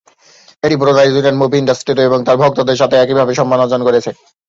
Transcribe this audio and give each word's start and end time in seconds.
এটি 0.63 0.75
পুরো 0.79 0.91
Nigerian 0.93 1.35
movie 1.41 1.57
ইন্ডাস্ট্রিতে 1.59 2.01
এবং 2.05 2.19
তার 2.27 2.37
ভক্তদের 2.41 2.79
সাথে 2.81 2.95
একইভাবে 2.97 3.31
সম্মান 3.39 3.59
অর্জন 3.63 3.81
করেছে। 3.87 4.11